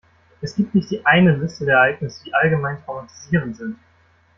Es 0.41 0.55
gibt 0.55 0.73
nicht 0.73 0.89
die 0.89 1.05
eine 1.05 1.37
Liste 1.37 1.63
der 1.63 1.75
Ereignisse, 1.75 2.23
die 2.25 2.33
allgemein 2.33 2.83
traumatisierend 2.85 3.55
sind. 3.55 3.77